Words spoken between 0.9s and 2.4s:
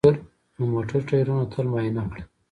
ټایرونه تل معاینه کړه.